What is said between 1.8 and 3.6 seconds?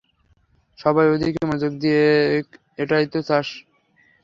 দিক- এটাই তো চায় সে।